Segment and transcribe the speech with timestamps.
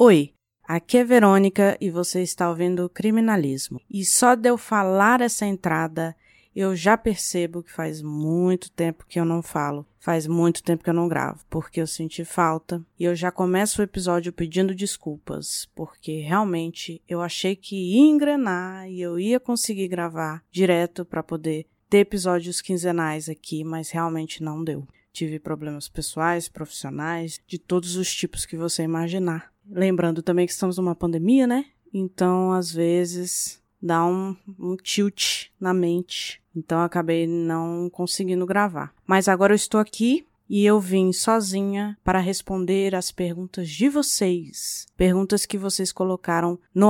[0.00, 0.32] Oi,
[0.62, 3.80] aqui é Verônica e você está ouvindo Criminalismo.
[3.90, 6.14] E só de eu falar essa entrada,
[6.54, 9.84] eu já percebo que faz muito tempo que eu não falo.
[9.98, 12.80] Faz muito tempo que eu não gravo, porque eu senti falta.
[12.96, 18.88] E eu já começo o episódio pedindo desculpas, porque realmente eu achei que ia engrenar
[18.88, 24.62] e eu ia conseguir gravar direto para poder ter episódios quinzenais aqui, mas realmente não
[24.62, 24.86] deu.
[25.12, 29.52] Tive problemas pessoais, profissionais, de todos os tipos que você imaginar.
[29.68, 31.66] Lembrando também que estamos numa pandemia, né?
[31.92, 36.42] Então, às vezes, dá um, um tilt na mente.
[36.54, 38.94] Então, acabei não conseguindo gravar.
[39.06, 44.86] Mas agora eu estou aqui e eu vim sozinha para responder as perguntas de vocês.
[44.96, 46.88] Perguntas que vocês colocaram no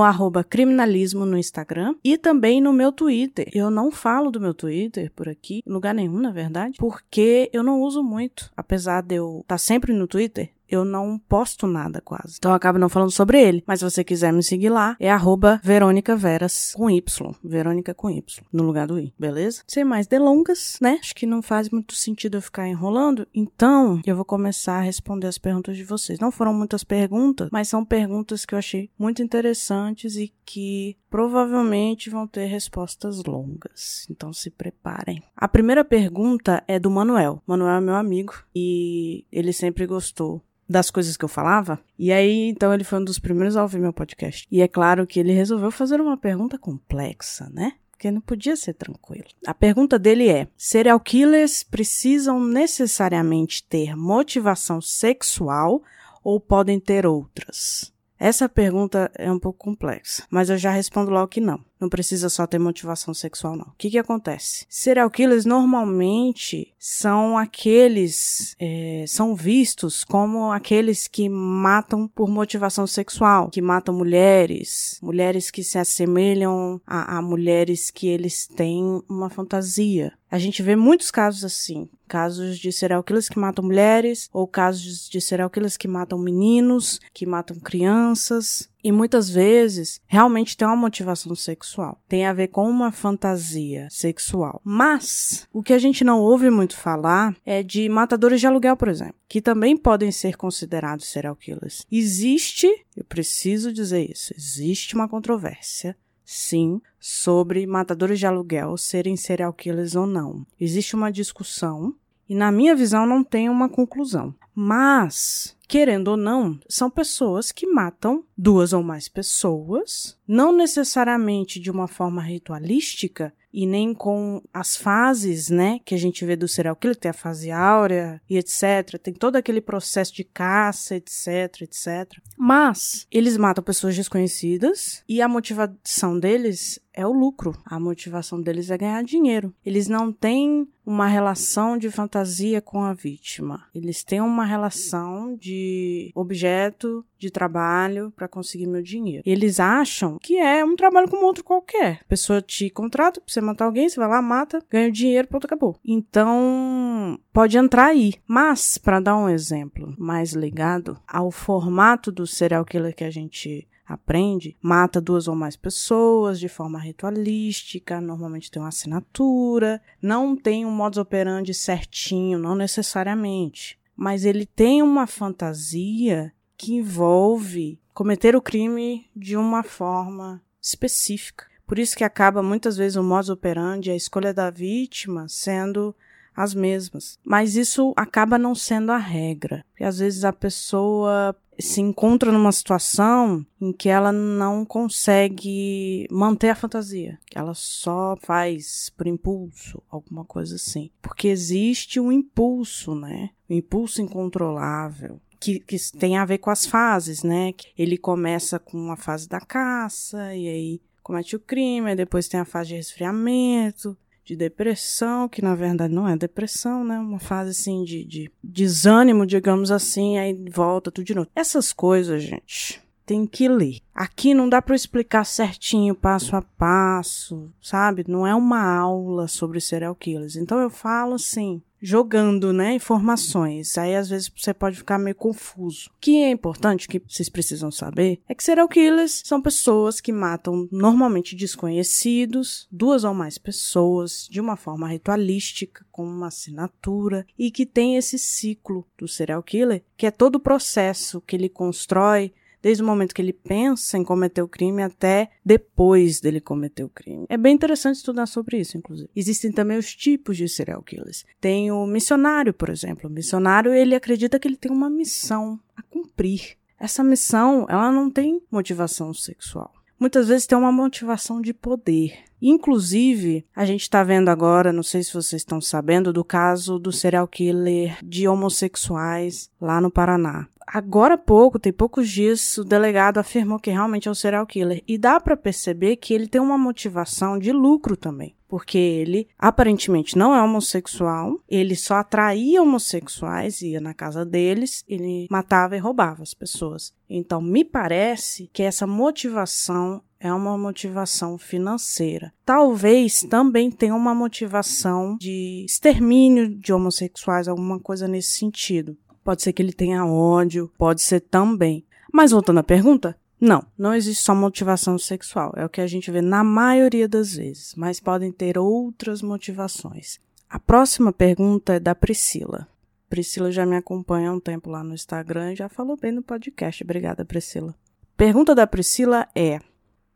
[0.49, 3.49] criminalismo no Instagram e também no meu Twitter.
[3.53, 7.81] Eu não falo do meu Twitter por aqui, lugar nenhum, na verdade, porque eu não
[7.81, 8.51] uso muito.
[8.55, 12.35] Apesar de eu estar sempre no Twitter, eu não posto nada quase.
[12.37, 13.63] Então eu acabo não falando sobre ele.
[13.65, 17.35] Mas se você quiser me seguir lá, é arroba Verônica Veras com Y.
[17.43, 19.63] Verônica com Y, no lugar do I, beleza?
[19.67, 20.97] Sem mais delongas, né?
[20.99, 23.27] Acho que não faz muito sentido eu ficar enrolando.
[23.33, 26.19] Então, eu vou começar a responder as perguntas de vocês.
[26.19, 32.09] Não foram muitas perguntas, mas são perguntas que eu achei muito interessantes e que provavelmente
[32.09, 34.07] vão ter respostas longas.
[34.09, 35.21] Então se preparem.
[35.35, 37.41] A primeira pergunta é do Manuel.
[37.45, 41.79] Manuel é meu amigo e ele sempre gostou das coisas que eu falava.
[41.97, 44.47] E aí, então, ele foi um dos primeiros a ouvir meu podcast.
[44.51, 47.73] E é claro que ele resolveu fazer uma pergunta complexa, né?
[47.89, 49.25] Porque não podia ser tranquilo.
[49.45, 55.81] A pergunta dele é: serial killers precisam necessariamente ter motivação sexual
[56.23, 57.91] ou podem ter outras?
[58.17, 61.63] Essa pergunta é um pouco complexa, mas eu já respondo logo que não.
[61.79, 63.65] Não precisa só ter motivação sexual, não.
[63.65, 64.65] O que que acontece?
[64.67, 73.49] Serial killers normalmente são aqueles, é, são vistos como aqueles que matam por motivação sexual,
[73.49, 80.11] que matam mulheres, mulheres que se assemelham a, a mulheres que eles têm uma fantasia.
[80.31, 85.09] A gente vê muitos casos assim, casos de serial killers que matam mulheres, ou casos
[85.09, 88.68] de serial killers que matam meninos, que matam crianças.
[88.83, 94.61] E muitas vezes realmente tem uma motivação sexual, tem a ver com uma fantasia sexual.
[94.63, 98.87] Mas o que a gente não ouve muito falar é de matadores de aluguel, por
[98.87, 101.85] exemplo, que também podem ser considerados serial killers.
[101.91, 105.95] Existe, eu preciso dizer isso, existe uma controvérsia
[106.31, 110.45] sim, sobre matadores de aluguel serem serial killers ou não.
[110.59, 111.95] Existe uma discussão
[112.29, 114.35] e, na minha visão, não tem uma conclusão.
[114.53, 121.71] Mas, querendo ou não, são pessoas que matam duas ou mais pessoas, não necessariamente de
[121.71, 126.75] uma forma ritualística, e nem com as fases, né, que a gente vê do serial
[126.75, 132.19] killer, tem a fase áurea e etc, tem todo aquele processo de caça, etc, etc.
[132.37, 137.55] Mas eles matam pessoas desconhecidas e a motivação deles é o lucro.
[137.65, 139.53] A motivação deles é ganhar dinheiro.
[139.65, 143.67] Eles não têm uma relação de fantasia com a vítima.
[143.73, 149.23] Eles têm uma relação de objeto de trabalho para conseguir meu dinheiro.
[149.25, 151.99] Eles acham que é um trabalho como outro qualquer.
[152.01, 155.27] A pessoa te contrata pra você matar alguém, você vai lá, mata, ganha o dinheiro,
[155.27, 155.79] pronto, acabou.
[155.85, 158.15] Então, pode entrar aí.
[158.27, 163.67] Mas, para dar um exemplo mais ligado ao formato do serial killer que a gente
[163.93, 170.65] aprende, mata duas ou mais pessoas de forma ritualística, normalmente tem uma assinatura, não tem
[170.65, 178.41] um modus operandi certinho, não necessariamente, mas ele tem uma fantasia que envolve cometer o
[178.41, 181.45] crime de uma forma específica.
[181.65, 185.95] Por isso que acaba muitas vezes o modus operandi, a escolha da vítima sendo
[186.35, 187.17] as mesmas.
[187.23, 189.65] Mas isso acaba não sendo a regra.
[189.71, 196.49] Porque às vezes a pessoa se encontra numa situação em que ela não consegue manter
[196.49, 200.89] a fantasia, que ela só faz por impulso, alguma coisa assim.
[201.01, 203.31] Porque existe um impulso, né?
[203.49, 207.53] Um impulso incontrolável que, que tem a ver com as fases, né?
[207.77, 212.45] Ele começa com a fase da caça, e aí comete o crime, depois tem a
[212.45, 216.99] fase de resfriamento, de depressão, que na verdade não é depressão, né?
[216.99, 221.29] Uma fase assim de, de desânimo, digamos assim, aí volta tudo de novo.
[221.35, 223.79] Essas coisas, gente, tem que ler.
[223.93, 228.05] Aqui não dá para explicar certinho, passo a passo, sabe?
[228.07, 230.35] Não é uma aula sobre serial killers.
[230.35, 233.77] Então eu falo assim, jogando, né, informações.
[233.77, 235.89] Aí às vezes você pode ficar meio confuso.
[235.89, 240.11] O que é importante que vocês precisam saber é que serial killers são pessoas que
[240.11, 247.51] matam normalmente desconhecidos, duas ou mais pessoas de uma forma ritualística, com uma assinatura e
[247.51, 252.33] que tem esse ciclo do serial killer, que é todo o processo que ele constrói
[252.61, 256.89] desde o momento que ele pensa em cometer o crime até depois dele cometer o
[256.89, 257.25] crime.
[257.29, 259.09] É bem interessante estudar sobre isso, inclusive.
[259.15, 261.25] Existem também os tipos de serial killers.
[261.39, 263.09] Tem o missionário, por exemplo.
[263.09, 266.57] O missionário, ele acredita que ele tem uma missão a cumprir.
[266.79, 272.17] Essa missão, ela não tem motivação sexual muitas vezes tem uma motivação de poder.
[272.41, 276.91] Inclusive, a gente está vendo agora, não sei se vocês estão sabendo, do caso do
[276.91, 280.47] serial killer de homossexuais lá no Paraná.
[280.71, 284.83] Agora há pouco, tem poucos dias, o delegado afirmou que realmente é um serial killer.
[284.87, 290.17] E dá para perceber que ele tem uma motivação de lucro também porque ele aparentemente
[290.17, 296.23] não é homossexual, ele só atraía homossexuais, ia na casa deles, ele matava e roubava
[296.23, 296.91] as pessoas.
[297.07, 302.33] Então, me parece que essa motivação é uma motivação financeira.
[302.43, 308.97] Talvez também tenha uma motivação de extermínio de homossexuais, alguma coisa nesse sentido.
[309.29, 311.85] Pode ser que ele tenha ódio, pode ser também.
[312.11, 315.53] Mas voltando à pergunta, não, não existe só motivação sexual.
[315.55, 320.19] É o que a gente vê na maioria das vezes, mas podem ter outras motivações.
[320.49, 322.67] A próxima pergunta é da Priscila.
[323.07, 326.23] Priscila já me acompanha há um tempo lá no Instagram e já falou bem no
[326.23, 326.83] podcast.
[326.83, 327.75] Obrigada, Priscila.
[328.17, 329.59] Pergunta da Priscila é: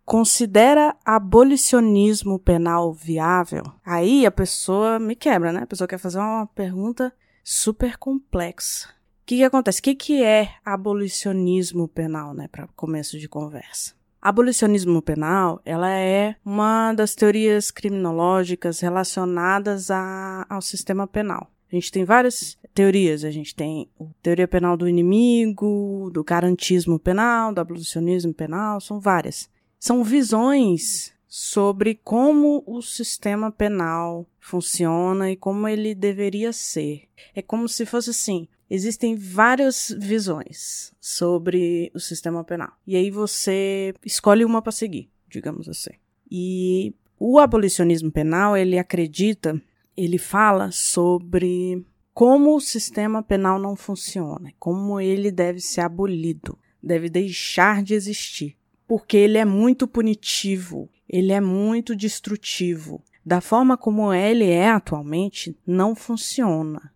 [0.04, 3.62] Considera abolicionismo penal viável?
[3.86, 5.60] Aí a pessoa me quebra, né?
[5.62, 7.14] A pessoa quer fazer uma pergunta
[7.44, 9.03] super complexa.
[9.24, 9.80] O que, que acontece?
[9.80, 13.94] O que, que é abolicionismo penal, né, para começo de conversa?
[14.22, 21.50] Abolicionismo penal, ela é uma das teorias criminológicas relacionadas a, ao sistema penal.
[21.72, 23.24] A gente tem várias teorias.
[23.24, 29.00] A gente tem a teoria penal do inimigo, do garantismo penal, do abolicionismo penal, são
[29.00, 29.50] várias.
[29.80, 37.10] São visões sobre como o sistema penal funciona e como ele deveria ser.
[37.34, 42.74] É como se fosse assim: Existem várias visões sobre o sistema penal.
[42.86, 45.94] E aí você escolhe uma para seguir, digamos assim.
[46.30, 49.60] E o abolicionismo penal, ele acredita,
[49.98, 51.84] ele fala sobre
[52.14, 58.56] como o sistema penal não funciona, como ele deve ser abolido, deve deixar de existir,
[58.88, 63.02] porque ele é muito punitivo, ele é muito destrutivo.
[63.26, 66.94] Da forma como ele é atualmente, não funciona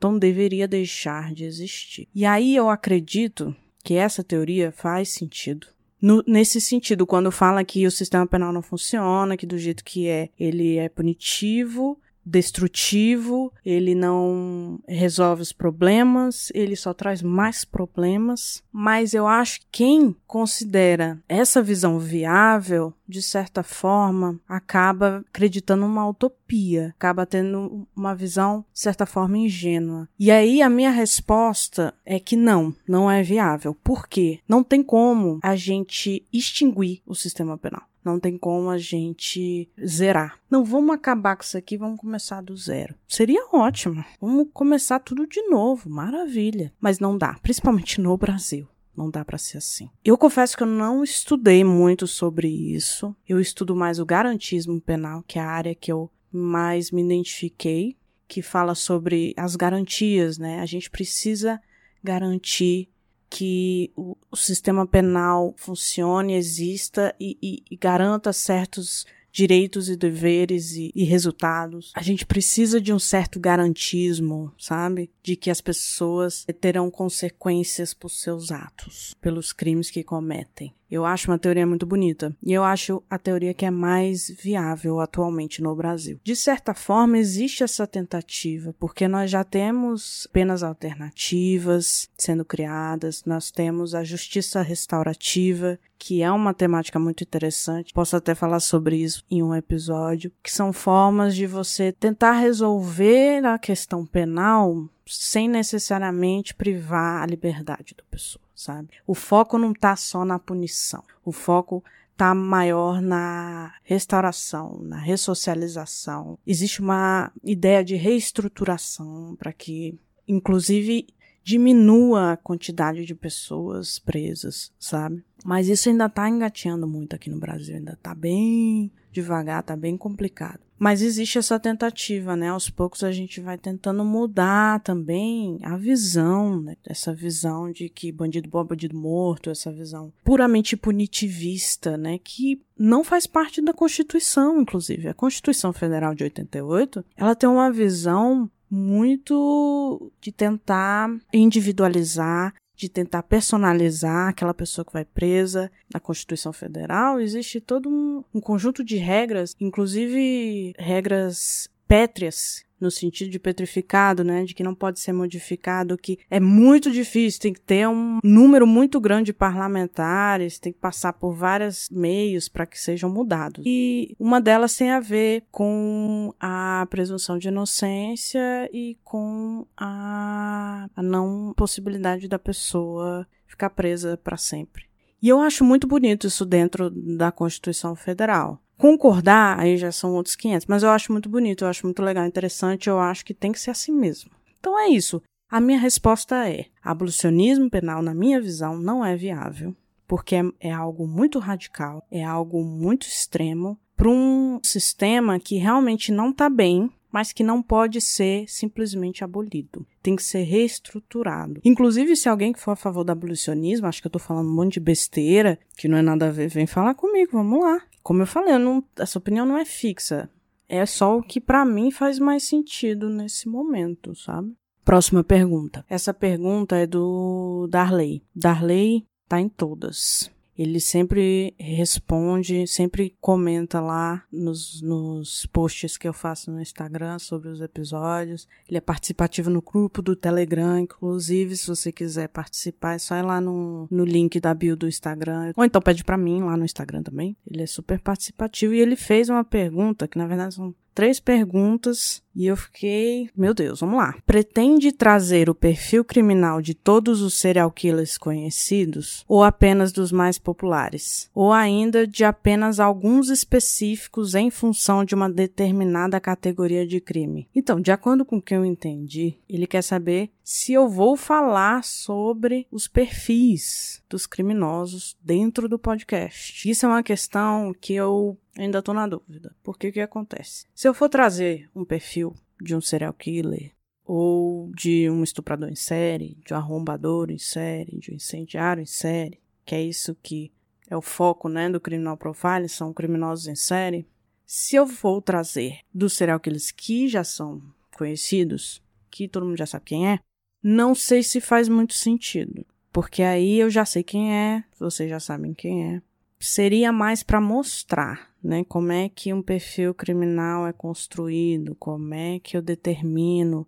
[0.00, 2.08] então deveria deixar de existir.
[2.14, 3.54] E aí eu acredito
[3.84, 5.66] que essa teoria faz sentido.
[6.00, 10.08] No, nesse sentido, quando fala que o sistema penal não funciona, que do jeito que
[10.08, 18.62] é, ele é punitivo, destrutivo, ele não resolve os problemas, ele só traz mais problemas.
[18.72, 26.08] Mas eu acho que quem considera essa visão viável, de certa forma, acaba acreditando numa
[26.08, 30.08] utopia, acaba tendo uma visão, de certa forma, ingênua.
[30.18, 33.74] E aí a minha resposta é que não, não é viável.
[33.82, 34.40] Por quê?
[34.48, 37.89] Não tem como a gente extinguir o sistema penal.
[38.04, 40.38] Não tem como a gente zerar.
[40.50, 42.94] Não, vamos acabar com isso aqui, vamos começar do zero.
[43.06, 44.04] Seria ótimo.
[44.20, 46.72] Vamos começar tudo de novo, maravilha.
[46.80, 48.66] Mas não dá, principalmente no Brasil.
[48.96, 49.88] Não dá para ser assim.
[50.04, 53.14] Eu confesso que eu não estudei muito sobre isso.
[53.28, 57.96] Eu estudo mais o garantismo penal, que é a área que eu mais me identifiquei,
[58.26, 60.60] que fala sobre as garantias, né?
[60.60, 61.60] A gente precisa
[62.02, 62.88] garantir
[63.30, 70.72] que o, o sistema penal funcione, exista e, e, e garanta certos direitos e deveres
[70.72, 71.92] e, e, resultados.
[71.94, 75.08] A gente precisa de um certo garantismo, sabe?
[75.22, 80.74] De que as pessoas terão consequências por seus atos, pelos crimes que cometem.
[80.90, 82.34] Eu acho uma teoria muito bonita.
[82.42, 86.18] E eu acho a teoria que é mais viável atualmente no Brasil.
[86.24, 93.50] De certa forma, existe essa tentativa, porque nós já temos penas alternativas sendo criadas, nós
[93.50, 97.92] temos a justiça restaurativa, que é uma temática muito interessante.
[97.92, 103.44] Posso até falar sobre isso em um episódio, que são formas de você tentar resolver
[103.44, 108.90] a questão penal sem necessariamente privar a liberdade da pessoa, sabe?
[109.06, 111.02] O foco não tá só na punição.
[111.24, 111.82] O foco
[112.16, 116.38] tá maior na restauração, na ressocialização.
[116.46, 119.98] Existe uma ideia de reestruturação para que,
[120.28, 121.06] inclusive,
[121.42, 125.24] diminua a quantidade de pessoas presas, sabe?
[125.42, 129.96] Mas isso ainda tá engateando muito aqui no Brasil, ainda tá bem devagar, tá bem
[129.96, 130.60] complicado.
[130.80, 132.48] Mas existe essa tentativa, né?
[132.48, 136.74] Aos poucos a gente vai tentando mudar também a visão, né?
[136.86, 142.18] Essa visão de que bandido bom é bandido morto, essa visão puramente punitivista, né?
[142.24, 145.06] Que não faz parte da Constituição, inclusive.
[145.06, 153.22] A Constituição Federal de 88, ela tem uma visão muito de tentar individualizar, de tentar
[153.22, 155.70] personalizar aquela pessoa que vai presa.
[155.92, 163.30] Na Constituição Federal existe todo um, um conjunto de regras, inclusive regras pétreas no sentido
[163.30, 167.60] de petrificado, né, de que não pode ser modificado, que é muito difícil, tem que
[167.60, 172.80] ter um número muito grande de parlamentares, tem que passar por vários meios para que
[172.80, 173.62] sejam mudados.
[173.66, 181.02] E uma delas tem a ver com a presunção de inocência e com a, a
[181.02, 184.84] não possibilidade da pessoa ficar presa para sempre.
[185.22, 188.58] E eu acho muito bonito isso dentro da Constituição Federal.
[188.80, 192.24] Concordar, aí já são outros 500, mas eu acho muito bonito, eu acho muito legal,
[192.24, 194.30] interessante, eu acho que tem que ser assim mesmo.
[194.58, 195.22] Então é isso.
[195.50, 199.76] A minha resposta é: abolicionismo penal, na minha visão, não é viável,
[200.08, 206.10] porque é, é algo muito radical, é algo muito extremo para um sistema que realmente
[206.10, 209.86] não está bem, mas que não pode ser simplesmente abolido.
[210.02, 211.60] Tem que ser reestruturado.
[211.62, 214.54] Inclusive, se alguém que for a favor do abolicionismo, acho que eu tô falando um
[214.54, 217.82] monte de besteira, que não é nada a ver, vem falar comigo, vamos lá.
[218.02, 220.30] Como eu falei, eu não, essa opinião não é fixa.
[220.68, 224.54] É só o que para mim faz mais sentido nesse momento, sabe?
[224.84, 225.84] Próxima pergunta.
[225.88, 228.22] Essa pergunta é do Darley.
[228.34, 230.30] Darley tá em todas.
[230.60, 237.48] Ele sempre responde, sempre comenta lá nos, nos posts que eu faço no Instagram sobre
[237.48, 238.46] os episódios.
[238.68, 243.22] Ele é participativo no grupo do Telegram, inclusive, se você quiser participar, é só ir
[243.22, 245.54] lá no, no link da bio do Instagram.
[245.56, 247.34] Ou então pede para mim lá no Instagram também.
[247.50, 252.22] Ele é super participativo e ele fez uma pergunta, que na verdade são três perguntas
[252.34, 254.14] e eu fiquei, meu Deus, vamos lá.
[254.24, 260.38] Pretende trazer o perfil criminal de todos os serial killers conhecidos ou apenas dos mais
[260.38, 261.28] populares?
[261.34, 267.48] Ou ainda de apenas alguns específicos em função de uma determinada categoria de crime?
[267.54, 271.84] Então, de acordo com o que eu entendi, ele quer saber se eu vou falar
[271.84, 276.68] sobre os perfis dos criminosos dentro do podcast.
[276.68, 279.54] Isso é uma questão que eu ainda estou na dúvida.
[279.62, 280.66] Porque o que acontece?
[280.74, 283.70] Se eu for trazer um perfil de um serial killer,
[284.04, 288.86] ou de um estuprador em série, de um arrombador em série, de um incendiário em
[288.86, 290.50] série, que é isso que
[290.88, 294.04] é o foco né, do criminal profile, são criminosos em série.
[294.44, 297.62] Se eu for trazer dos serial killers que já são
[297.96, 300.18] conhecidos, que todo mundo já sabe quem é,
[300.62, 302.64] não sei se faz muito sentido.
[302.92, 306.02] Porque aí eu já sei quem é, vocês já sabem quem é.
[306.38, 308.64] Seria mais para mostrar né?
[308.64, 313.66] Como é que um perfil criminal é construído, como é que eu determino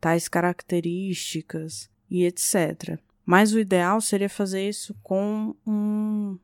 [0.00, 2.98] tais características e etc.
[3.24, 6.38] Mas o ideal seria fazer isso com um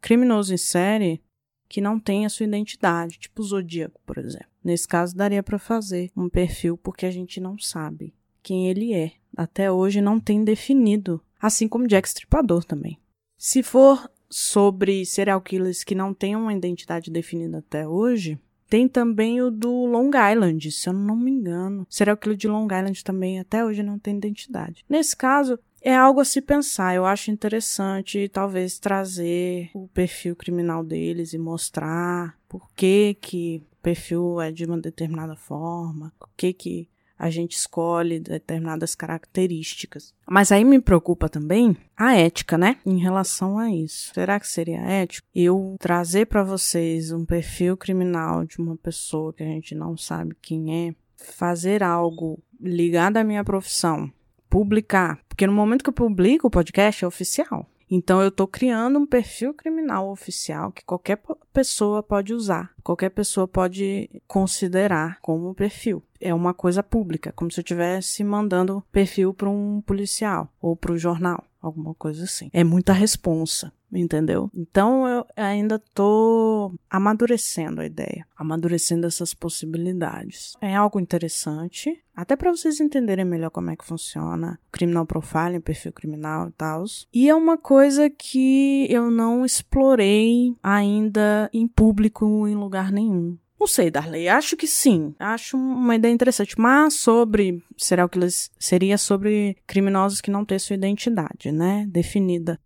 [0.00, 1.22] criminoso em série
[1.68, 4.46] que não tem a sua identidade, tipo o Zodíaco, por exemplo.
[4.64, 9.12] Nesse caso, daria para fazer um perfil porque a gente não sabe quem ele é.
[9.36, 12.98] Até hoje não tem definido, assim como Jack Stripador também.
[13.36, 19.40] Se for sobre serial killers que não têm uma identidade definida até hoje, tem também
[19.40, 21.86] o do Long Island, se eu não me engano.
[21.88, 24.84] Serial killer de Long Island também até hoje não tem identidade.
[24.88, 26.94] Nesse caso, é algo a se pensar.
[26.94, 33.82] Eu acho interessante talvez trazer o perfil criminal deles e mostrar por que que o
[33.82, 40.14] perfil é de uma determinada forma, o que que a gente escolhe determinadas características.
[40.26, 42.76] Mas aí me preocupa também a ética, né?
[42.86, 44.12] Em relação a isso.
[44.14, 49.42] Será que seria ético eu trazer para vocês um perfil criminal de uma pessoa que
[49.42, 54.10] a gente não sabe quem é, fazer algo ligado à minha profissão,
[54.48, 55.18] publicar?
[55.28, 57.68] Porque no momento que eu publico o podcast é oficial.
[57.90, 61.20] Então eu estou criando um perfil criminal oficial que qualquer
[61.52, 66.02] pessoa pode usar, qualquer pessoa pode considerar como perfil.
[66.20, 70.92] É uma coisa pública, como se eu estivesse mandando perfil para um policial ou para
[70.92, 72.50] o jornal, alguma coisa assim.
[72.52, 74.50] É muita responsa entendeu?
[74.54, 80.56] Então eu ainda tô amadurecendo a ideia, amadurecendo essas possibilidades.
[80.60, 85.60] É algo interessante, até para vocês entenderem melhor como é que funciona o criminal profiling,
[85.60, 86.84] perfil criminal e tal.
[87.12, 93.36] E é uma coisa que eu não explorei ainda em público em lugar nenhum.
[93.58, 95.14] Não sei, Darley, acho que sim.
[95.18, 96.54] Acho uma ideia interessante.
[96.58, 97.62] Mas sobre.
[97.76, 98.50] Será que eles.
[98.58, 101.84] Seria sobre criminosos que não têm sua identidade, né?
[101.88, 102.60] Definida.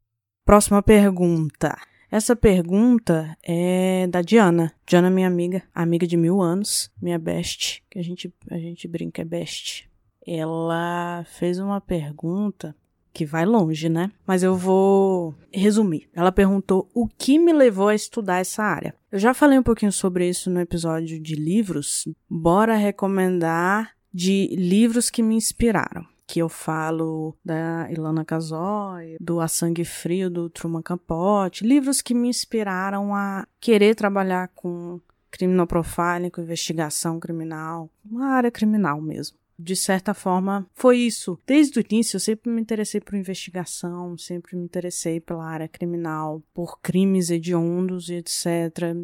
[0.44, 1.76] Próxima pergunta.
[2.11, 4.70] Essa pergunta é da Diana.
[4.87, 9.22] Diana, minha amiga, amiga de mil anos, minha best, que a gente, a gente brinca
[9.22, 9.88] é best.
[10.26, 12.76] Ela fez uma pergunta
[13.12, 14.11] que vai longe, né?
[14.26, 16.09] Mas eu vou resumir.
[16.14, 18.95] Ela perguntou o que me levou a estudar essa área.
[19.11, 22.09] Eu já falei um pouquinho sobre isso no episódio de livros.
[22.28, 29.49] Bora recomendar de livros que me inspiraram que eu falo da Ilana Casoy, do A
[29.49, 34.99] Sangue Frio, do Truman Capote, livros que me inspiraram a querer trabalhar com
[35.31, 41.38] criminal profiling, com investigação criminal, uma área criminal mesmo de certa forma, foi isso.
[41.47, 46.42] Desde o início, eu sempre me interessei por investigação, sempre me interessei pela área criminal,
[46.52, 48.47] por crimes hediondos e etc.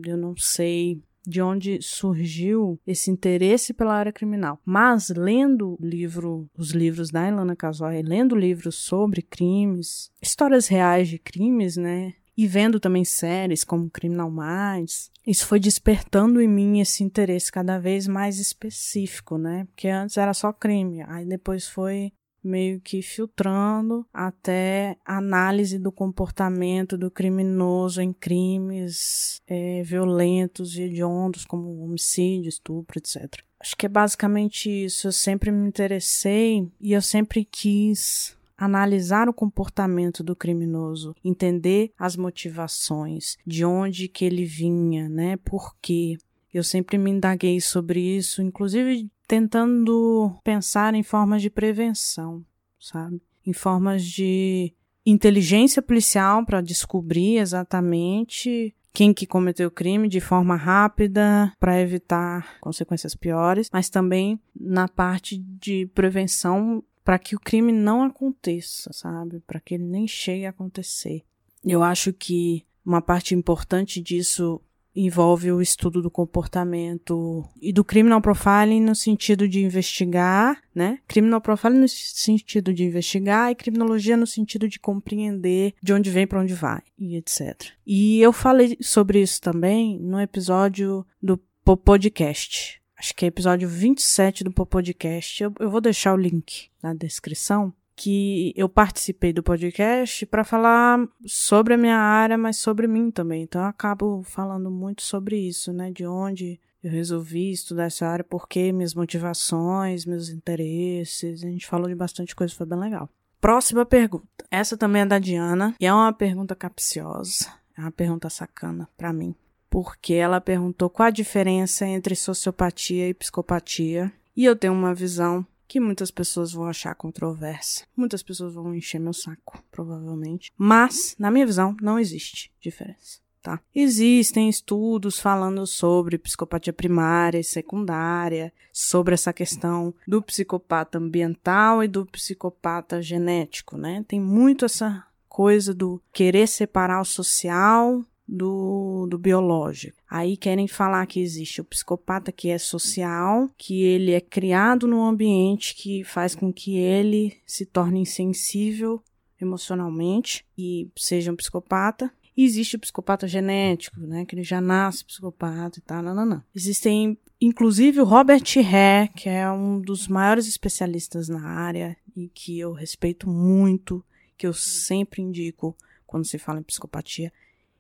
[0.07, 4.59] Eu não sei de onde surgiu esse interesse pela área criminal.
[4.65, 11.19] Mas lendo livro, os livros da Ilana Casoy, lendo livros sobre crimes, histórias reais de
[11.19, 12.15] crimes, né?
[12.38, 17.80] E vendo também séries como Criminal Minds, isso foi despertando em mim esse interesse cada
[17.80, 19.64] vez mais específico, né?
[19.64, 26.97] Porque antes era só crime, aí depois foi meio que filtrando até análise do comportamento
[26.97, 33.42] do criminoso em crimes é, violentos e hediondos, como homicídio, estupro, etc.
[33.59, 35.09] Acho que é basicamente isso.
[35.09, 42.17] Eu sempre me interessei e eu sempre quis analisar o comportamento do criminoso, entender as
[42.17, 45.37] motivações, de onde que ele vinha, né?
[45.37, 46.19] Por quê?
[46.53, 52.45] Eu sempre me indaguei sobre isso, inclusive tentando pensar em formas de prevenção,
[52.81, 53.21] sabe?
[53.47, 54.75] Em formas de
[55.07, 62.59] inteligência policial para descobrir exatamente quem que cometeu o crime de forma rápida para evitar
[62.61, 69.41] consequências piores, mas também na parte de prevenção para que o crime não aconteça, sabe?
[69.47, 71.23] Para que ele nem chegue a acontecer.
[71.65, 74.61] Eu acho que uma parte importante disso
[74.95, 80.99] envolve o estudo do comportamento e do criminal profiling no sentido de investigar, né?
[81.09, 86.27] Criminal profiling no sentido de investigar e criminologia no sentido de compreender de onde vem
[86.27, 87.71] para onde vai e etc.
[87.87, 91.38] E eu falei sobre isso também no episódio do
[91.75, 92.77] podcast.
[92.99, 95.43] Acho que é episódio 27 do podcast.
[95.43, 101.06] Eu, eu vou deixar o link na descrição que eu participei do podcast para falar
[101.25, 103.43] sobre a minha área, mas sobre mim também.
[103.43, 105.93] Então eu acabo falando muito sobre isso, né?
[105.93, 111.45] De onde eu resolvi estudar essa área, porque minhas motivações, meus interesses.
[111.45, 113.08] A gente falou de bastante coisa, foi bem legal.
[113.41, 114.26] Próxima pergunta.
[114.50, 117.52] Essa também é da Diana e é uma pergunta capciosa.
[117.76, 119.37] É uma pergunta sacana para mim.
[119.71, 124.13] Porque ela perguntou qual a diferença entre sociopatia e psicopatia.
[124.37, 127.85] E eu tenho uma visão que muitas pessoas vão achar controversa.
[127.95, 130.50] Muitas pessoas vão encher meu saco, provavelmente.
[130.57, 133.21] Mas, na minha visão, não existe diferença.
[133.43, 133.61] Tá?
[133.73, 141.89] Existem estudos falando sobre psicopatia primária e secundária, sobre essa questão do psicopata ambiental e
[141.89, 144.04] do psicopata genético, né?
[144.09, 149.97] Tem muito essa coisa do querer separar o social do, do biológico.
[150.08, 155.02] Aí querem falar que existe o psicopata que é social, que ele é criado num
[155.02, 159.02] ambiente que faz com que ele se torne insensível
[159.41, 162.12] emocionalmente e seja um psicopata.
[162.36, 164.25] E existe o psicopata genético, né?
[164.25, 166.45] Que ele já nasce psicopata e tal, não, não, não.
[166.54, 172.58] Existem, inclusive, o Robert Hare, que é um dos maiores especialistas na área e que
[172.58, 174.04] eu respeito muito,
[174.36, 177.32] que eu sempre indico quando se fala em psicopatia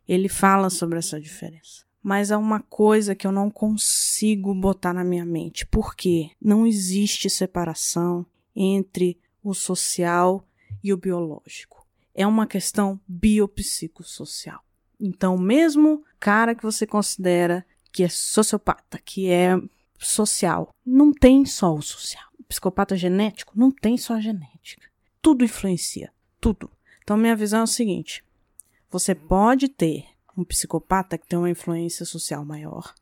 [0.08, 1.84] ele fala sobre essa diferença.
[2.02, 5.66] Mas é uma coisa que eu não consigo botar na minha mente.
[5.66, 8.24] porque Não existe separação
[8.56, 10.44] entre o social
[10.82, 11.86] e o biológico.
[12.14, 14.64] É uma questão biopsicossocial.
[14.98, 19.56] Então, mesmo cara que você considera que é sociopata, que é
[19.98, 22.24] social, não tem só o social.
[22.38, 24.88] O psicopata genético não tem só a genética.
[25.20, 26.70] Tudo influencia, tudo.
[27.02, 28.24] Então, minha visão é o seguinte:
[28.90, 30.04] você pode ter
[30.36, 32.94] um psicopata que tem uma influência social maior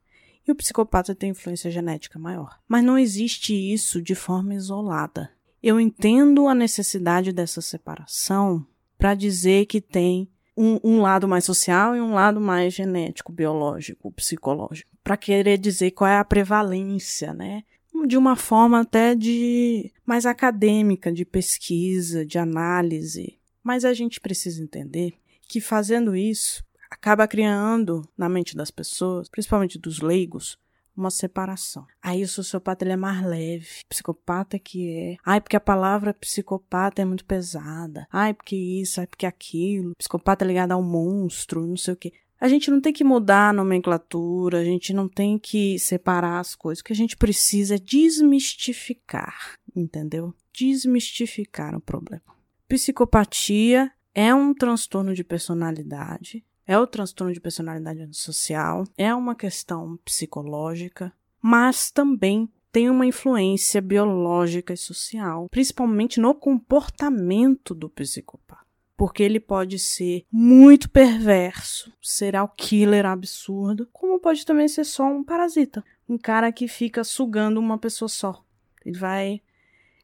[0.47, 2.59] e o psicopata tem influência genética maior.
[2.69, 5.31] Mas não existe isso de forma isolada.
[5.63, 8.65] Eu entendo a necessidade dessa separação
[8.97, 14.13] para dizer que tem um, um, lado mais social e um lado mais genético, biológico,
[14.13, 17.65] psicológico, para querer dizer qual é a prevalência, né?
[18.07, 23.39] De uma forma até de mais acadêmica, de pesquisa, de análise.
[23.63, 25.15] Mas a gente precisa entender
[25.49, 30.59] que fazendo isso acaba criando na mente das pessoas, principalmente dos leigos,
[30.97, 31.87] uma separação.
[32.03, 35.17] Aí o sociopata ele é mais leve, psicopata que é.
[35.25, 38.07] Ai, porque a palavra psicopata é muito pesada.
[38.11, 39.93] Ai, porque isso, ai, porque aquilo.
[39.99, 42.13] Psicopata é ligado ao monstro, não sei o quê.
[42.41, 46.55] A gente não tem que mudar a nomenclatura, a gente não tem que separar as
[46.55, 46.81] coisas.
[46.81, 50.35] O que a gente precisa é desmistificar, entendeu?
[50.53, 52.23] Desmistificar o problema.
[52.69, 59.99] Psicopatia é um transtorno de personalidade, é o transtorno de personalidade social, é uma questão
[60.03, 68.65] psicológica, mas também tem uma influência biológica e social, principalmente no comportamento do psicopata.
[68.97, 75.23] Porque ele pode ser muito perverso, serial killer absurdo, como pode também ser só um
[75.23, 75.85] parasita.
[76.09, 78.43] Um cara que fica sugando uma pessoa só.
[78.83, 79.43] Ele vai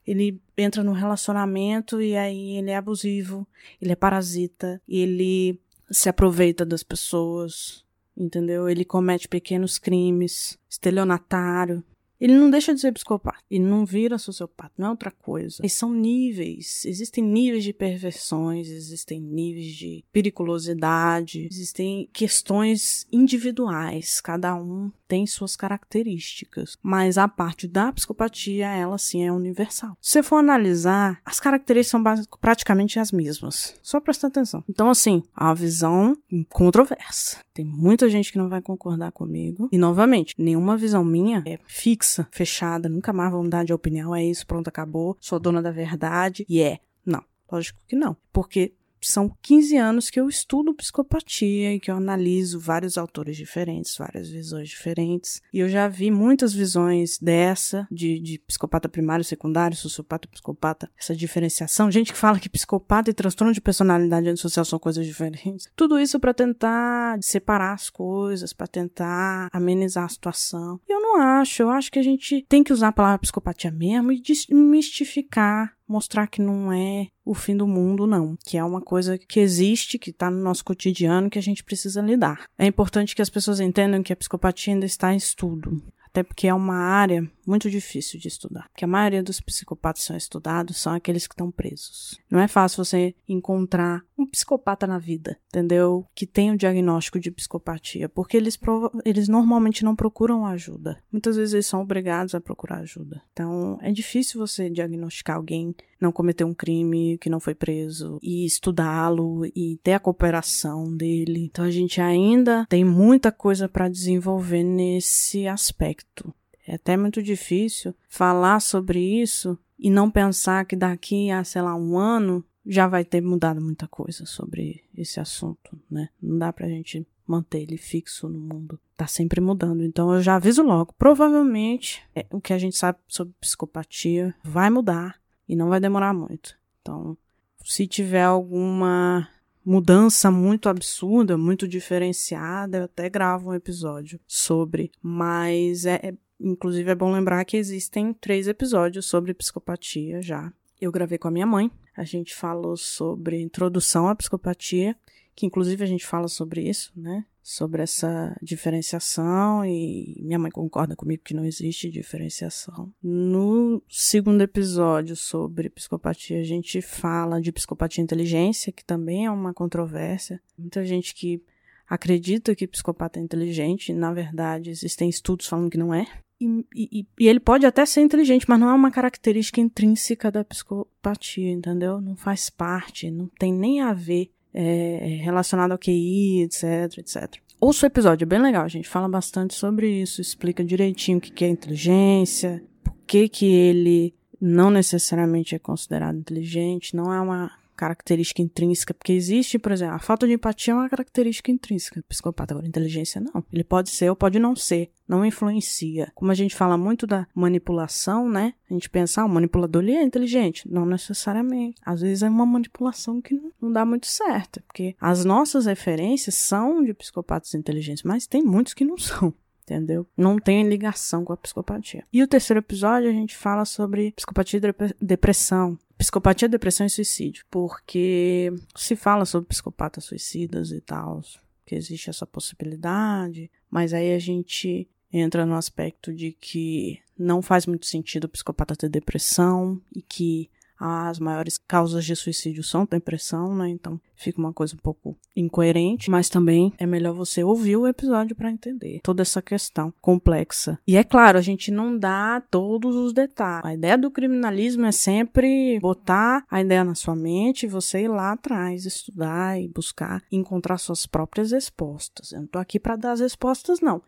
[0.07, 3.47] ele entra no relacionamento e aí ele é abusivo,
[3.81, 5.61] ele é parasita, ele
[5.91, 7.85] se aproveita das pessoas,
[8.17, 8.69] entendeu?
[8.69, 11.85] Ele comete pequenos crimes, estelionatário,
[12.23, 13.41] ele não deixa de ser psicopata.
[13.51, 15.61] Ele não vira sociopata, não é outra coisa.
[15.61, 16.85] E são níveis.
[16.85, 24.21] Existem níveis de perversões, existem níveis de periculosidade, existem questões individuais.
[24.21, 26.79] Cada um tem suas características.
[26.83, 29.95] Mas a parte da psicopatia, ela sim é universal.
[30.01, 33.79] Se você for analisar, as características são praticamente as mesmas.
[33.83, 34.65] Só presta atenção.
[34.67, 36.17] Então, assim, a visão
[36.49, 37.41] controversa.
[37.53, 39.69] Tem muita gente que não vai concordar comigo.
[39.71, 44.25] E, novamente, nenhuma visão minha é fixa, fechada, nunca mais vou mudar de opinião, é
[44.25, 46.47] isso, pronto, acabou, sou dona da verdade.
[46.49, 46.79] E é.
[47.05, 48.17] Não, lógico que não.
[48.33, 48.73] Porque
[49.03, 54.29] são 15 anos que eu estudo psicopatia e que eu analiso vários autores diferentes, várias
[54.29, 55.43] visões diferentes.
[55.53, 61.15] E eu já vi muitas visões dessa, de, de psicopata primário, secundário, sociopata, psicopata, essa
[61.15, 61.91] diferenciação.
[61.91, 65.69] Gente que fala que psicopata e transtorno de personalidade antissocial são coisas diferentes.
[65.75, 70.81] Tudo isso para tentar separar as coisas, para tentar amenizar a situação.
[70.89, 74.13] Eu não acho, eu acho que a gente tem que usar a palavra psicopatia mesmo
[74.13, 78.37] e desmistificar mostrar que não é o fim do mundo, não.
[78.45, 82.01] Que é uma coisa que existe, que está no nosso cotidiano, que a gente precisa
[82.01, 82.47] lidar.
[82.59, 85.83] É importante que as pessoas entendam que a psicopatia ainda está em estudo.
[86.07, 88.69] Até porque é uma área muito difícil de estudar.
[88.71, 92.19] Porque a maioria dos psicopatas são estudados são aqueles que estão presos.
[92.31, 96.07] Não é fácil você encontrar um psicopata na vida, entendeu?
[96.15, 98.59] Que tem o um diagnóstico de psicopatia, porque eles,
[99.05, 101.03] eles normalmente não procuram ajuda.
[101.11, 103.23] Muitas vezes eles são obrigados a procurar ajuda.
[103.33, 108.45] Então, é difícil você diagnosticar alguém não cometeu um crime, que não foi preso, e
[108.45, 111.45] estudá-lo e ter a cooperação dele.
[111.45, 116.35] Então a gente ainda tem muita coisa para desenvolver nesse aspecto.
[116.67, 121.75] É até muito difícil falar sobre isso e não pensar que daqui a, sei lá,
[121.75, 126.09] um ano já vai ter mudado muita coisa sobre esse assunto, né?
[126.23, 128.79] Não dá pra gente manter ele fixo no mundo.
[128.97, 129.83] Tá sempre mudando.
[129.83, 130.95] Então eu já aviso logo.
[130.99, 136.15] Provavelmente é, o que a gente sabe sobre psicopatia vai mudar e não vai demorar
[136.15, 136.57] muito.
[136.81, 137.17] Então,
[137.65, 139.29] se tiver alguma
[139.65, 144.91] mudança muito absurda, muito diferenciada, eu até gravo um episódio sobre.
[145.03, 150.53] Mas é, é Inclusive, é bom lembrar que existem três episódios sobre psicopatia já.
[150.81, 151.71] Eu gravei com a minha mãe.
[151.97, 154.97] A gente falou sobre introdução à psicopatia,
[155.37, 157.25] que inclusive a gente fala sobre isso, né?
[157.43, 162.93] Sobre essa diferenciação e minha mãe concorda comigo que não existe diferenciação.
[163.03, 169.53] No segundo episódio sobre psicopatia, a gente fala de psicopatia inteligência, que também é uma
[169.53, 170.41] controvérsia.
[170.57, 171.43] Muita gente que
[171.89, 176.07] acredita que psicopata é inteligente, na verdade, existem estudos falando que não é.
[176.41, 180.45] E, e, e, ele pode até ser inteligente, mas não é uma característica intrínseca da
[180.45, 182.01] psicopatia, entendeu?
[182.01, 187.37] Não faz parte, não tem nem a ver é, relacionado ao QI, etc, etc.
[187.61, 191.45] Ouça o episódio, é bem legal, gente fala bastante sobre isso, explica direitinho o que
[191.45, 198.43] é inteligência, por que que ele não necessariamente é considerado inteligente, não é uma característica
[198.43, 202.55] intrínseca, porque existe, por exemplo, a falta de empatia é uma característica intrínseca do psicopata,
[202.55, 203.45] agora inteligência não.
[203.53, 206.11] Ele pode ser ou pode não ser, não influencia.
[206.15, 208.55] Como a gente fala muito da manipulação, né?
[208.71, 210.69] A gente pensa, ah, o manipulador ele é inteligente.
[210.71, 211.77] Não necessariamente.
[211.85, 216.83] Às vezes é uma manipulação que não dá muito certo, porque as nossas referências são
[216.83, 220.07] de psicopatas inteligentes, mas tem muitos que não são entendeu?
[220.17, 222.05] Não tem ligação com a psicopatia.
[222.13, 227.45] E o terceiro episódio a gente fala sobre psicopatia e depressão psicopatia, depressão e suicídio,
[227.49, 231.23] porque se fala sobre psicopatas suicidas e tal,
[231.65, 237.67] que existe essa possibilidade, mas aí a gente entra no aspecto de que não faz
[237.67, 240.51] muito sentido o psicopata ter depressão e que
[240.83, 243.69] as maiores causas de suicídio são depressão, né?
[243.69, 248.35] Então fica uma coisa um pouco incoerente, mas também é melhor você ouvir o episódio
[248.35, 250.79] para entender toda essa questão complexa.
[250.87, 253.65] E é claro, a gente não dá todos os detalhes.
[253.65, 258.09] A ideia do criminalismo é sempre botar a ideia na sua mente e você ir
[258.09, 262.33] lá atrás, estudar e buscar encontrar suas próprias respostas.
[262.33, 264.03] Eu não tô aqui para dar as respostas não.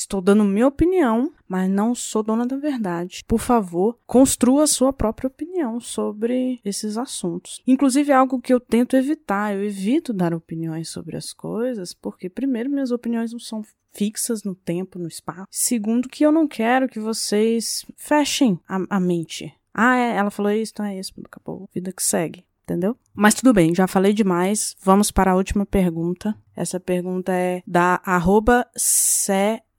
[0.00, 3.22] Estou dando minha opinião, mas não sou dona da verdade.
[3.28, 7.60] Por favor, construa a sua própria opinião sobre esses assuntos.
[7.66, 9.54] Inclusive, é algo que eu tento evitar.
[9.54, 14.54] Eu evito dar opiniões sobre as coisas, porque, primeiro, minhas opiniões não são fixas no
[14.54, 15.46] tempo, no espaço.
[15.50, 19.54] Segundo, que eu não quero que vocês fechem a, a mente.
[19.74, 21.68] Ah, é, ela falou isso, então é isso, acabou.
[21.74, 22.96] Vida que segue entendeu?
[23.12, 24.76] Mas tudo bem, já falei demais.
[24.80, 26.36] Vamos para a última pergunta.
[26.54, 28.64] Essa pergunta é da arroba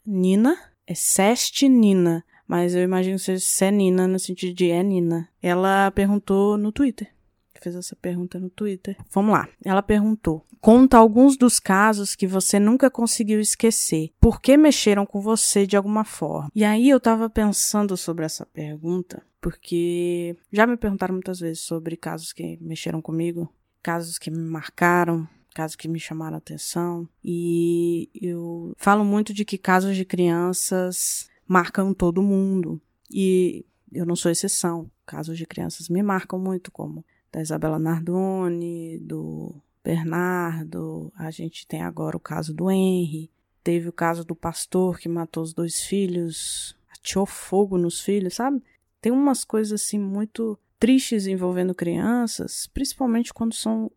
[0.03, 0.57] Senina.
[0.87, 2.23] É Sestinina.
[2.47, 5.29] Mas eu imagino que seja Senina no sentido de é Nina.
[5.41, 7.07] Ela perguntou no Twitter.
[7.61, 8.97] Fez essa pergunta no Twitter.
[9.11, 9.47] Vamos lá.
[9.63, 14.09] Ela perguntou: Conta alguns dos casos que você nunca conseguiu esquecer.
[14.19, 16.51] Por que mexeram com você de alguma forma?
[16.55, 21.97] E aí eu tava pensando sobre essa pergunta porque já me perguntaram muitas vezes sobre
[21.97, 28.09] casos que mexeram comigo, casos que me marcaram, casos que me chamaram a atenção, e
[28.13, 34.31] eu falo muito de que casos de crianças marcam todo mundo, e eu não sou
[34.31, 34.89] exceção.
[35.05, 41.81] Casos de crianças me marcam muito, como da Isabela Nardoni, do Bernardo, a gente tem
[41.81, 43.29] agora o caso do Henry,
[43.63, 48.61] teve o caso do pastor que matou os dois filhos, atirou fogo nos filhos, sabe?
[49.01, 53.91] Tem umas coisas assim muito tristes envolvendo crianças, principalmente quando são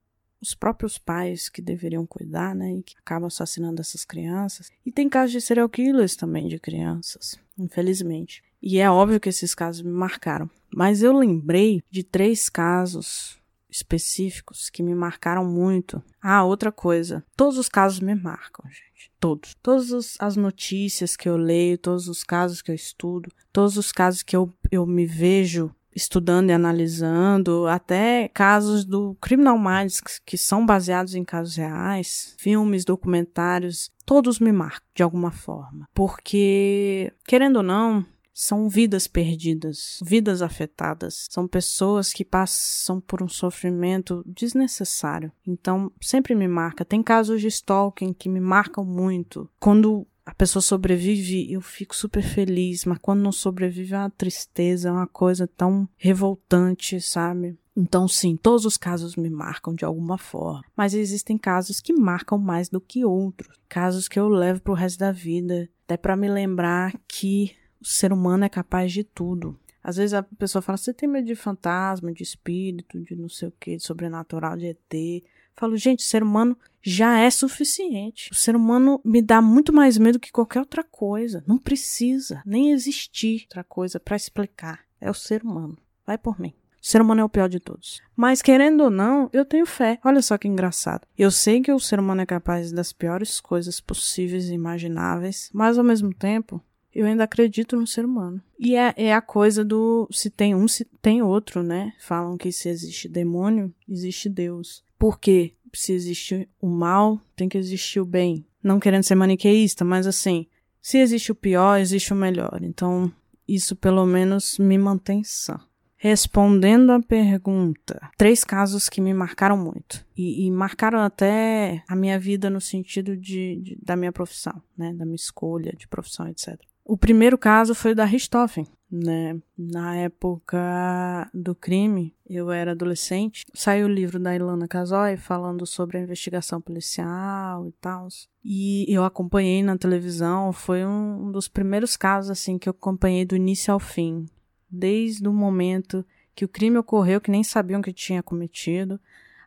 [0.44, 4.70] os próprios pais que deveriam cuidar, né, e que acabam assassinando essas crianças.
[4.85, 8.44] E tem casos de serial killers também de crianças, infelizmente.
[8.62, 10.48] E é óbvio que esses casos me marcaram.
[10.72, 13.38] Mas eu lembrei de três casos
[13.70, 16.02] específicos que me marcaram muito.
[16.22, 17.24] Ah, outra coisa.
[17.37, 19.11] Todos os casos me marcam, gente.
[19.18, 19.54] Todos.
[19.62, 24.22] Todas as notícias que eu leio, todos os casos que eu estudo, todos os casos
[24.22, 30.38] que eu, eu me vejo estudando e analisando, até casos do Criminal Minds que, que
[30.38, 35.88] são baseados em casos reais, filmes, documentários, todos me marcam de alguma forma.
[35.94, 38.04] Porque, querendo ou não,
[38.35, 41.28] são vidas perdidas, vidas afetadas.
[41.30, 45.30] São pessoas que passam por um sofrimento desnecessário.
[45.46, 46.85] Então, sempre me marca.
[46.85, 49.48] Tem casos de stalking que me marcam muito.
[49.61, 54.88] Quando a pessoa sobrevive, eu fico super feliz, mas quando não sobrevive é uma tristeza,
[54.88, 57.58] é uma coisa tão revoltante, sabe?
[57.76, 62.38] Então, sim, todos os casos me marcam de alguma forma, mas existem casos que marcam
[62.38, 66.28] mais do que outros, casos que eu levo pro resto da vida, até para me
[66.28, 69.58] lembrar que o ser humano é capaz de tudo.
[69.82, 73.48] Às vezes a pessoa fala, você tem medo de fantasma, de espírito, de não sei
[73.48, 75.24] o que, de sobrenatural, de ET.
[75.56, 78.30] Falo, gente, ser humano já é suficiente.
[78.30, 81.42] O ser humano me dá muito mais medo que qualquer outra coisa.
[81.46, 84.80] Não precisa nem existir outra coisa para explicar.
[85.00, 85.78] É o ser humano.
[86.06, 86.52] Vai por mim.
[86.82, 88.02] O ser humano é o pior de todos.
[88.14, 89.98] Mas querendo ou não, eu tenho fé.
[90.04, 91.06] Olha só que engraçado.
[91.16, 95.78] Eu sei que o ser humano é capaz das piores coisas possíveis e imagináveis, mas
[95.78, 96.62] ao mesmo tempo,
[96.94, 98.40] eu ainda acredito no ser humano.
[98.58, 101.94] E é, é a coisa do se tem um, se tem outro, né?
[101.98, 104.84] Falam que se existe demônio, existe Deus.
[105.04, 108.46] Porque se existe o mal, tem que existir o bem.
[108.62, 110.46] Não querendo ser maniqueísta, mas assim,
[110.80, 112.60] se existe o pior, existe o melhor.
[112.62, 113.12] Então,
[113.46, 115.60] isso pelo menos me mantém sã.
[115.98, 120.06] Respondendo a pergunta, três casos que me marcaram muito.
[120.16, 124.94] E, e marcaram até a minha vida no sentido de, de, da minha profissão, né?
[124.94, 126.58] Da minha escolha de profissão, etc.
[126.82, 129.37] O primeiro caso foi o da Richthofen, né?
[129.59, 135.98] Na época do crime, eu era adolescente, saiu o livro da Ilana Casoy falando sobre
[135.98, 138.07] a investigação policial e tal.
[138.44, 143.35] E eu acompanhei na televisão, foi um dos primeiros casos assim que eu acompanhei do
[143.35, 144.26] início ao fim,
[144.70, 149.00] desde o momento que o crime ocorreu, que nem sabiam que tinha cometido,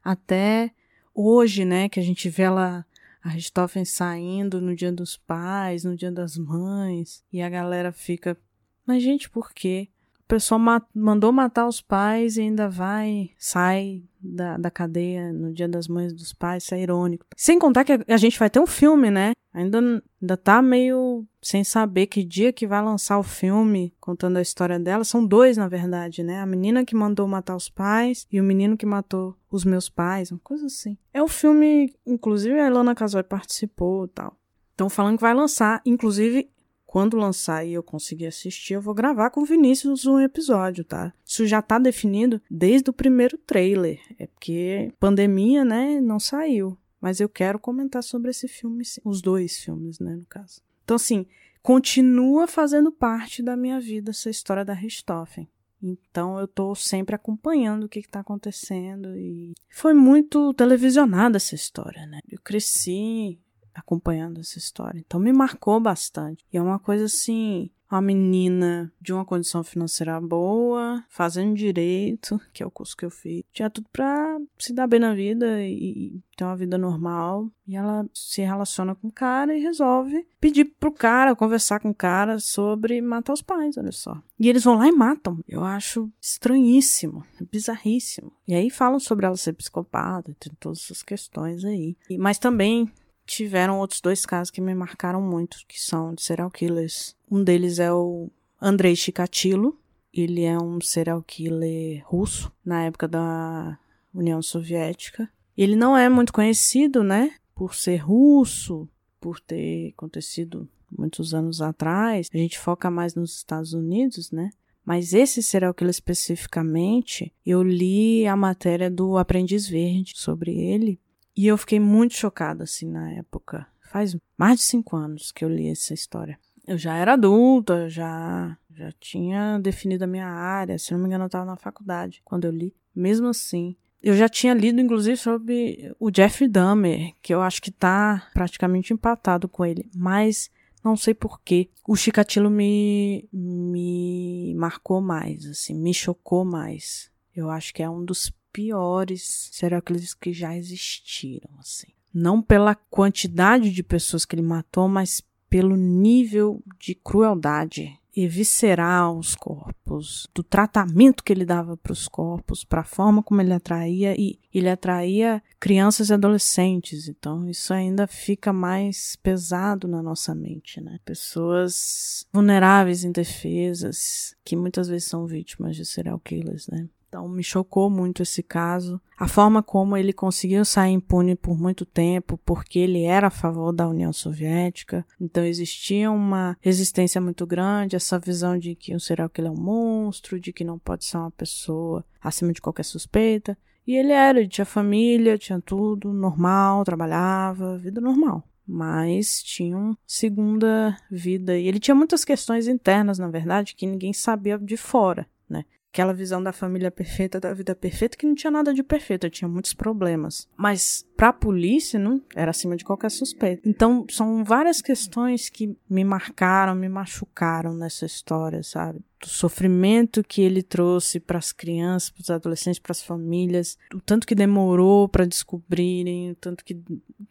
[0.03, 0.71] até
[1.13, 2.85] hoje, né, que a gente vê ela
[3.23, 8.37] a Richthofen saindo no dia dos pais, no dia das mães, e a galera fica,
[8.87, 9.89] mas gente, por quê?
[10.25, 15.53] A pessoa ma mandou matar os pais e ainda vai, sai da, da cadeia no
[15.53, 17.25] dia das mães dos pais, isso é irônico.
[17.35, 19.31] Sem contar que a gente vai ter um filme, né?
[19.53, 19.79] Ainda,
[20.21, 24.77] ainda tá meio sem saber que dia que vai lançar o filme contando a história
[24.77, 25.03] dela.
[25.03, 26.41] São dois, na verdade, né?
[26.41, 30.29] A menina que mandou matar os pais e o menino que matou os meus pais,
[30.29, 30.97] uma coisa assim.
[31.13, 34.37] É o filme, inclusive a Ilana Casoy participou e tal.
[34.71, 36.51] Estão falando que vai lançar, inclusive
[36.87, 41.13] quando lançar e eu conseguir assistir, eu vou gravar com o Vinícius um episódio, tá?
[41.25, 43.99] Isso já tá definido desde o primeiro trailer.
[44.17, 46.77] É porque pandemia, né, não saiu.
[47.01, 50.61] Mas eu quero comentar sobre esse filme, os dois filmes, né, no caso.
[50.83, 51.27] Então, assim,
[51.61, 55.47] continua fazendo parte da minha vida essa história da Richthofen.
[55.83, 61.53] Então eu tô sempre acompanhando o que, que tá acontecendo e foi muito televisionada essa
[61.53, 62.19] história, né?
[62.29, 63.39] Eu cresci
[63.77, 64.99] acompanhando essa história.
[65.05, 66.43] Então me marcou bastante.
[66.51, 72.61] E é uma coisa assim, uma menina de uma condição financeira boa, fazendo direito, que
[72.61, 73.43] é o curso que eu fiz.
[73.53, 77.49] Tinha tudo pra se dar bem na vida e ter uma vida normal.
[77.67, 81.95] E ela se relaciona com o cara e resolve pedir pro cara, conversar com o
[81.95, 84.21] cara sobre matar os pais, olha só.
[84.39, 85.39] E eles vão lá e matam.
[85.47, 88.31] Eu acho estranhíssimo, bizarríssimo.
[88.47, 91.97] E aí falam sobre ela ser psicopata, tem todas essas questões aí.
[92.17, 92.89] Mas também
[93.27, 97.15] tiveram outros dois casos que me marcaram muito, que são de serial killers.
[97.29, 99.77] Um deles é o Andrei Chikatilo.
[100.11, 103.77] Ele é um serial killer russo na época da
[104.13, 105.29] União Soviética.
[105.55, 107.35] Ele não é muito conhecido, né?
[107.53, 108.87] Por ser russo,
[109.19, 112.29] por ter acontecido muitos anos atrás.
[112.33, 114.49] A gente foca mais nos Estados Unidos, né?
[114.85, 120.97] Mas esse serial killer especificamente, eu li a matéria do Aprendiz Verde sobre ele
[121.37, 123.67] e eu fiquei muito chocada, assim, na época.
[123.81, 126.39] Faz mais de cinco anos que eu li essa história.
[126.65, 130.79] Eu já era adulta, já, já tinha definido a minha área.
[130.79, 132.73] Se não me engano, eu estava na faculdade quando eu li.
[132.93, 137.71] Mesmo assim, eu já tinha lido, inclusive, sobre o Jeffrey Dahmer, que eu acho que
[137.71, 139.89] tá praticamente empatado com ele.
[139.95, 140.49] Mas
[140.83, 141.69] não sei porquê.
[141.87, 147.11] O Chikatilo me, me marcou mais, assim, me chocou mais.
[147.35, 151.85] Eu acho que é um dos piores serial killers que já existiram, assim.
[152.11, 159.15] Não pela quantidade de pessoas que ele matou, mas pelo nível de crueldade e visceral
[159.15, 163.53] os corpos, do tratamento que ele dava para os corpos, para a forma como ele
[163.53, 167.07] atraía e ele atraía crianças e adolescentes.
[167.07, 170.97] Então isso ainda fica mais pesado na nossa mente, né?
[171.05, 176.89] Pessoas vulneráveis, indefesas, que muitas vezes são vítimas de serial killers, né?
[177.07, 178.99] Então me chocou muito esse caso.
[179.17, 183.71] A forma como ele conseguiu sair impune por muito tempo, porque ele era a favor
[183.71, 185.05] da União Soviética.
[185.19, 189.59] Então existia uma resistência muito grande, essa visão de que um serial killer é um
[189.59, 193.57] monstro, de que não pode ser uma pessoa acima de qualquer suspeita.
[193.87, 199.97] E ele era, ele tinha família, tinha tudo, normal, trabalhava, vida normal mas tinha uma
[200.05, 201.57] segunda vida.
[201.57, 205.63] E ele tinha muitas questões internas, na verdade, que ninguém sabia de fora, né?
[205.97, 209.47] Aquela visão da família perfeita, da vida perfeita, que não tinha nada de perfeito, tinha
[209.47, 210.47] muitos problemas.
[210.55, 213.67] Mas para a polícia não era acima de qualquer suspeita.
[213.67, 218.99] Então são várias questões que me marcaram, me machucaram nessa história, sabe?
[219.19, 223.99] Do sofrimento que ele trouxe para as crianças, para os adolescentes, para as famílias, o
[223.99, 226.79] tanto que demorou para descobrirem, o tanto que,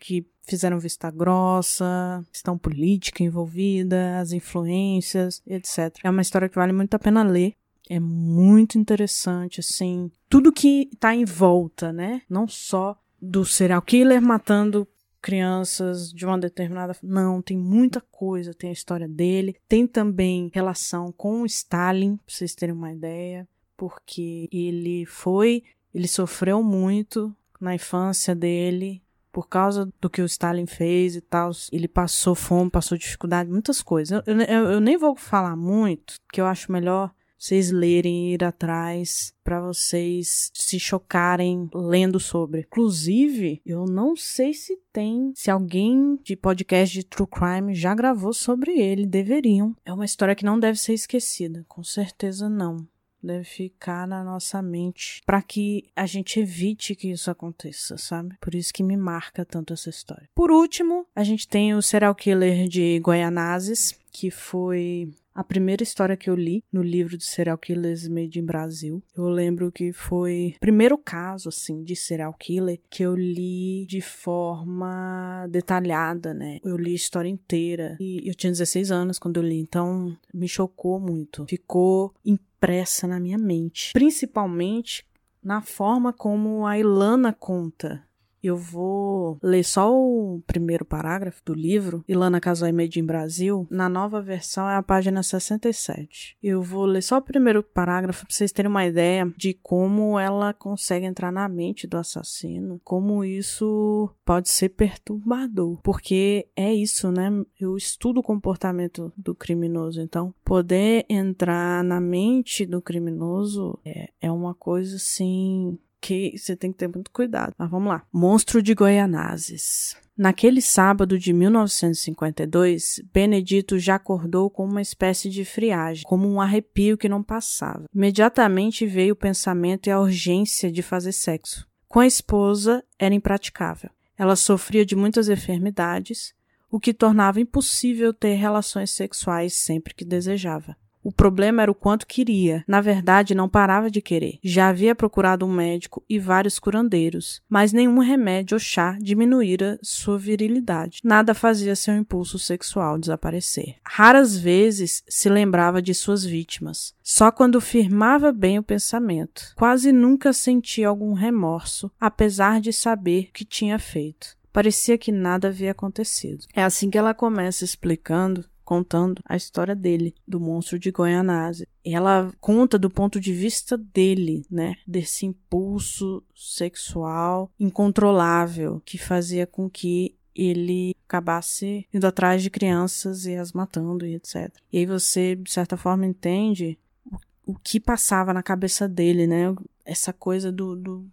[0.01, 5.97] que fizeram vista grossa, questão política envolvida, as influências, etc.
[6.03, 7.55] É uma história que vale muito a pena ler
[7.89, 12.23] é muito interessante, assim, tudo que tá em volta, né?
[12.29, 14.87] Não só do serial killer matando
[15.27, 16.97] crianças de uma determinada.
[17.03, 18.55] Não, tem muita coisa.
[18.55, 19.57] Tem a história dele.
[19.69, 23.49] Tem também relação com o Stalin, pra vocês terem uma ideia.
[23.77, 25.65] Porque ele foi.
[25.93, 29.03] Ele sofreu muito na infância dele.
[29.33, 31.51] Por causa do que o Stalin fez e tal.
[31.73, 34.23] Ele passou fome, passou dificuldade, muitas coisas.
[34.25, 39.33] Eu, eu, eu nem vou falar muito, que eu acho melhor vocês lerem ir atrás
[39.45, 42.61] para vocês se chocarem lendo sobre.
[42.61, 48.33] Inclusive, eu não sei se tem, se alguém de podcast de true crime já gravou
[48.33, 49.77] sobre ele, deveriam.
[49.85, 52.87] É uma história que não deve ser esquecida, com certeza não
[53.23, 58.37] deve ficar na nossa mente para que a gente evite que isso aconteça, sabe?
[58.41, 60.29] Por isso que me marca tanto essa história.
[60.35, 66.17] Por último, a gente tem o serial killer de Goianazes, que foi a primeira história
[66.17, 69.03] que eu li no livro de serial killers made in Brasil.
[69.15, 74.01] Eu lembro que foi o primeiro caso, assim, de serial killer que eu li de
[74.01, 76.59] forma detalhada, né?
[76.65, 77.97] Eu li a história inteira.
[78.01, 81.45] E eu tinha 16 anos quando eu li, então me chocou muito.
[81.47, 83.93] Ficou impressa na minha mente.
[83.93, 85.07] Principalmente
[85.43, 88.03] na forma como a Ilana conta
[88.47, 93.67] eu vou ler só o primeiro parágrafo do livro, Ilana Casói Made in Brasil.
[93.71, 96.37] Na nova versão é a página 67.
[96.43, 100.53] Eu vou ler só o primeiro parágrafo para vocês terem uma ideia de como ela
[100.53, 107.31] consegue entrar na mente do assassino, como isso pode ser perturbador, porque é isso, né?
[107.59, 114.31] Eu estudo o comportamento do criminoso, então poder entrar na mente do criminoso é, é
[114.31, 117.53] uma coisa assim que você tem que ter muito cuidado.
[117.59, 118.05] Mas vamos lá.
[118.13, 119.97] Monstro de Goianazes.
[120.17, 126.97] Naquele sábado de 1952, Benedito já acordou com uma espécie de friagem, como um arrepio
[126.97, 127.85] que não passava.
[127.93, 131.67] Imediatamente veio o pensamento e a urgência de fazer sexo.
[131.89, 133.91] Com a esposa era impraticável.
[134.17, 136.33] Ela sofria de muitas enfermidades,
[136.71, 140.77] o que tornava impossível ter relações sexuais sempre que desejava.
[141.07, 142.65] O problema era o quanto queria.
[142.67, 144.41] Na verdade, não parava de querer.
[144.43, 150.19] Já havia procurado um médico e vários curandeiros, mas nenhum remédio ou chá diminuíra sua
[150.19, 150.99] virilidade.
[151.05, 153.77] Nada fazia seu impulso sexual desaparecer.
[153.87, 156.93] Raras vezes se lembrava de suas vítimas.
[157.05, 159.53] Só quando firmava bem o pensamento.
[159.55, 164.37] Quase nunca sentia algum remorso, apesar de saber o que tinha feito.
[164.53, 166.47] Parecia que nada havia acontecido.
[166.53, 171.69] É assim que ela começa explicando contando a história dele, do monstro de Goianase.
[171.85, 174.75] Ela conta do ponto de vista dele, né?
[174.85, 183.37] Desse impulso sexual incontrolável que fazia com que ele acabasse indo atrás de crianças e
[183.37, 184.53] as matando e etc.
[184.73, 189.55] E aí você, de certa forma, entende o, o que passava na cabeça dele, né?
[189.85, 191.07] Essa coisa do, do,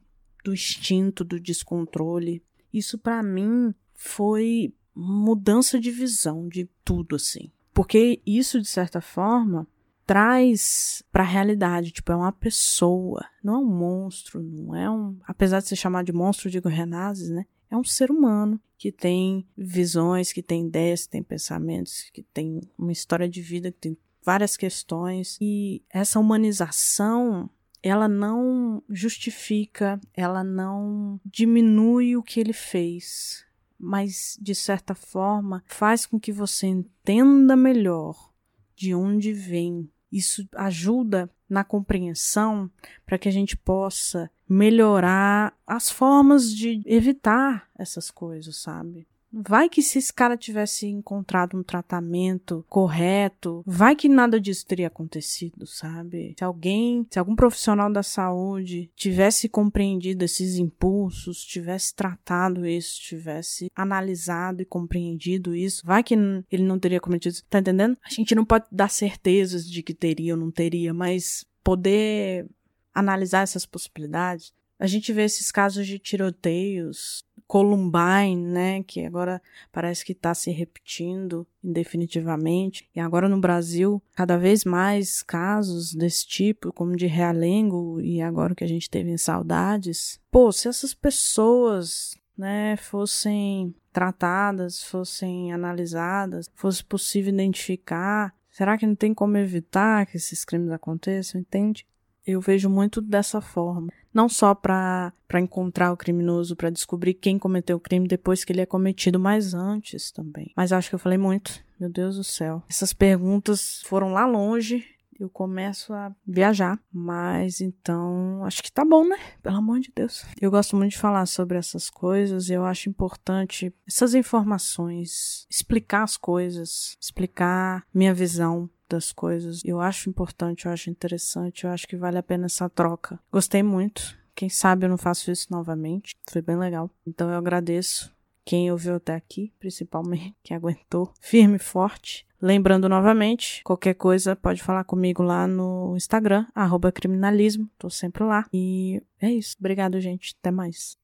[0.43, 2.41] do instinto, do descontrole.
[2.73, 7.51] Isso para mim foi mudança de visão de tudo, assim.
[7.73, 9.67] Porque isso, de certa forma,
[10.05, 15.17] traz para a realidade, tipo, é uma pessoa, não é um monstro, não é um,
[15.25, 17.45] apesar de ser chamado de monstro de Renazes, né?
[17.71, 22.61] É um ser humano que tem visões, que tem ideias, que tem pensamentos, que tem
[22.77, 27.49] uma história de vida, que tem várias questões e essa humanização
[27.81, 33.43] ela não justifica, ela não diminui o que ele fez
[33.83, 38.31] mas de certa forma faz com que você entenda melhor
[38.75, 39.89] de onde vem.
[40.11, 42.71] Isso ajuda na compreensão
[43.05, 49.07] para que a gente possa melhorar as formas de evitar essas coisas, sabe?
[49.35, 54.87] Vai que se esse cara tivesse encontrado um tratamento correto, vai que nada disso teria
[54.87, 56.35] acontecido, sabe?
[56.37, 63.71] Se alguém, se algum profissional da saúde tivesse compreendido esses impulsos, tivesse tratado isso, tivesse
[63.75, 67.45] analisado e compreendido isso, vai que ele não teria cometido isso.
[67.49, 67.97] Tá entendendo?
[68.05, 72.45] A gente não pode dar certezas de que teria ou não teria, mas poder
[72.93, 74.53] analisar essas possibilidades.
[74.79, 79.41] A gente vê esses casos de tiroteios Columbine, né, que agora
[79.71, 82.89] parece que está se repetindo indefinitivamente.
[82.95, 88.53] E agora no Brasil, cada vez mais casos desse tipo, como de Realengo e agora
[88.53, 90.19] o que a gente teve em Saudades.
[90.31, 98.95] Pô, se essas pessoas, né, fossem tratadas, fossem analisadas, fosse possível identificar, será que não
[98.95, 101.85] tem como evitar que esses crimes aconteçam, entende?
[102.25, 103.91] Eu vejo muito dessa forma.
[104.13, 108.61] Não só para encontrar o criminoso, para descobrir quem cometeu o crime depois que ele
[108.61, 110.51] é cometido, mas antes também.
[110.55, 111.63] Mas acho que eu falei muito.
[111.79, 112.63] Meu Deus do céu.
[112.69, 114.85] Essas perguntas foram lá longe.
[115.19, 116.79] Eu começo a viajar.
[116.91, 119.17] Mas então, acho que tá bom, né?
[119.41, 120.25] Pelo amor de Deus.
[120.39, 122.49] Eu gosto muito de falar sobre essas coisas.
[122.49, 129.61] Eu acho importante essas informações, explicar as coisas, explicar minha visão das coisas.
[129.65, 133.19] Eu acho importante, eu acho interessante, eu acho que vale a pena essa troca.
[133.31, 134.17] Gostei muito.
[134.35, 136.15] Quem sabe eu não faço isso novamente.
[136.29, 136.89] Foi bem legal.
[137.05, 138.13] Então eu agradeço
[138.45, 142.25] quem ouviu até aqui, principalmente, que aguentou firme e forte.
[142.43, 146.45] Lembrando novamente, qualquer coisa pode falar comigo lá no Instagram,
[146.91, 147.69] criminalismo.
[147.79, 148.45] Tô sempre lá.
[148.51, 149.55] E é isso.
[149.57, 150.35] Obrigado, gente.
[150.41, 150.97] Até mais.